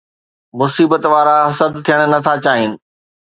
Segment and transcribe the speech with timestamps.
[0.59, 2.71] مصيبت وارا حسد ٿيڻ نٿا چاهين